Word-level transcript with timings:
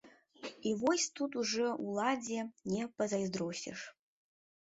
І 0.67 0.69
вось 0.83 1.03
тут 1.17 1.35
ужо 1.41 1.67
ўладзе 1.89 2.45
не 2.73 2.87
пазайздросціш. 3.01 3.79